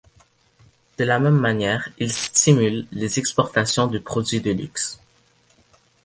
[0.97, 4.99] De la même manière, il stimule les exportations de produits de luxe.